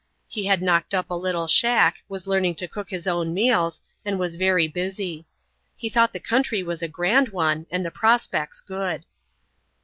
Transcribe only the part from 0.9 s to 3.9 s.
up a little shack, was learning to cook his own meals,